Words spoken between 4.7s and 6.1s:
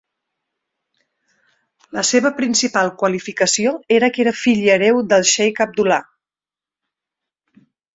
hereu del xeic Abdullah.